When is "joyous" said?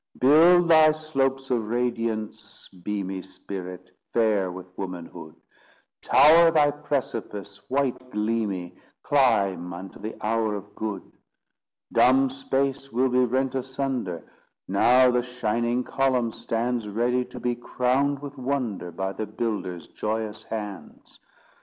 19.87-20.45